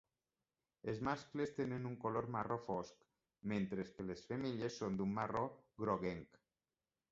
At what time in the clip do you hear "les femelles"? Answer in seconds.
4.09-4.81